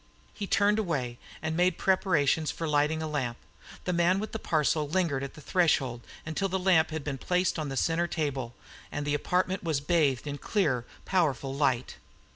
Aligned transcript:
He 0.33 0.47
turned 0.47 0.79
away, 0.79 1.19
and 1.43 1.55
made 1.55 1.77
preparations 1.77 2.49
for 2.49 2.67
lighting 2.67 3.03
a 3.03 3.07
lamp. 3.07 3.37
The 3.83 3.93
man 3.93 4.17
with 4.19 4.31
the 4.31 4.39
parcel 4.39 4.87
lingered 4.89 5.21
at 5.21 5.35
the 5.35 5.41
threshold 5.41 6.01
until 6.25 6.49
the 6.49 6.57
lamp 6.57 6.89
had 6.89 7.03
been 7.03 7.19
placed 7.19 7.59
on 7.59 7.69
the 7.69 7.77
centre 7.77 8.07
table, 8.07 8.55
and 8.91 9.05
the 9.05 9.13
apartment 9.13 9.63
was 9.63 9.79
bathed 9.79 10.25
in 10.25 10.35
a 10.37 10.39
clear, 10.39 10.87
powerful 11.05 11.53
light. 11.53 11.97